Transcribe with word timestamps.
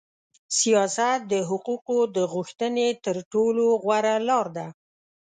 سیاست 0.59 1.19
د 1.31 1.33
حقوقو 1.49 1.99
د 2.15 2.17
غوښتنې 2.33 2.87
تر 3.05 3.17
ټولو 3.33 3.65
غوړه 3.83 4.15
لار 4.27 4.47
ده. 4.57 4.67